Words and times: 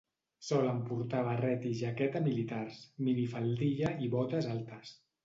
Solen 0.45 0.77
portar 0.85 1.19
barret 1.27 1.67
i 1.71 1.73
jaqueta 1.81 2.21
militars, 2.29 2.79
minifaldilla 3.09 3.93
i 4.07 4.11
botes 4.15 4.49
altes. 4.57 4.97